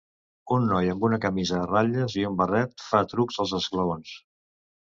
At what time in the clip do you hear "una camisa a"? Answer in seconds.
1.09-1.67